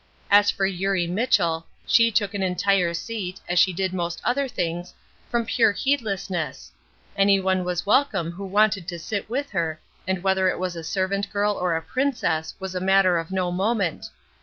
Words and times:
As 0.31 0.49
for 0.49 0.65
Eurie 0.65 1.05
Mitchell, 1.05 1.67
she 1.85 2.09
took 2.09 2.33
an 2.33 2.41
entire 2.41 2.91
seat, 2.91 3.39
as 3.47 3.59
she 3.59 3.71
did 3.71 3.93
most 3.93 4.19
other 4.23 4.47
things, 4.47 4.95
from 5.29 5.45
pure 5.45 5.73
heedlessness; 5.73 6.71
any 7.15 7.39
one 7.39 7.63
was 7.63 7.85
welcome 7.85 8.31
who 8.31 8.45
wanted 8.47 8.87
to 8.87 8.97
sit 8.97 9.29
with 9.29 9.51
her, 9.51 9.79
and 10.07 10.23
whether 10.23 10.49
it 10.49 10.57
was 10.57 10.75
a 10.75 10.83
servant 10.83 11.31
girl 11.31 11.53
or 11.53 11.75
a 11.75 11.83
princess 11.83 12.55
was 12.59 12.73
a 12.73 12.79
matter 12.81 13.19
of 13.19 13.29
no 13.29 13.51
moment. 13.51 14.07